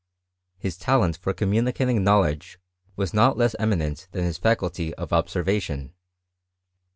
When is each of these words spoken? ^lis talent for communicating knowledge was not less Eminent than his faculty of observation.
^lis 0.63 0.79
talent 0.79 1.15
for 1.15 1.31
communicating 1.31 2.03
knowledge 2.03 2.57
was 2.95 3.13
not 3.13 3.37
less 3.37 3.53
Eminent 3.59 4.07
than 4.13 4.23
his 4.23 4.39
faculty 4.39 4.95
of 4.95 5.13
observation. 5.13 5.93